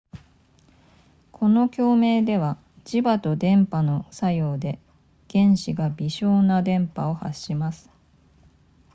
[1.31, 4.79] この共鳴では磁場と電波の作用で
[5.31, 7.87] 原子が微小な電波を発します